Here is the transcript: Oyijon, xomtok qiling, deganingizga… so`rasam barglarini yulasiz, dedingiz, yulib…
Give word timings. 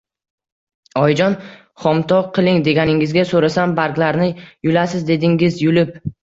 Oyijon, 1.01 1.35
xomtok 1.83 2.31
qiling, 2.37 2.63
deganingizga… 2.69 3.27
so`rasam 3.33 3.77
barglarini 3.81 4.31
yulasiz, 4.71 5.05
dedingiz, 5.13 5.61
yulib… 5.67 5.95